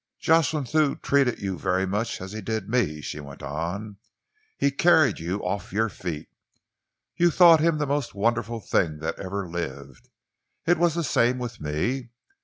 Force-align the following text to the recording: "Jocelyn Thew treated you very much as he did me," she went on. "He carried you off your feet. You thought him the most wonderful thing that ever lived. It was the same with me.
"Jocelyn 0.19 0.65
Thew 0.65 0.95
treated 0.95 1.43
you 1.43 1.59
very 1.59 1.85
much 1.85 2.21
as 2.21 2.31
he 2.31 2.41
did 2.41 2.67
me," 2.67 3.01
she 3.01 3.19
went 3.19 3.43
on. 3.43 3.97
"He 4.57 4.71
carried 4.71 5.19
you 5.19 5.45
off 5.45 5.71
your 5.71 5.89
feet. 5.89 6.27
You 7.17 7.29
thought 7.29 7.59
him 7.59 7.77
the 7.77 7.85
most 7.85 8.15
wonderful 8.15 8.61
thing 8.61 8.97
that 9.01 9.19
ever 9.19 9.47
lived. 9.47 10.09
It 10.65 10.79
was 10.79 10.95
the 10.95 11.03
same 11.03 11.37
with 11.37 11.61
me. 11.61 12.09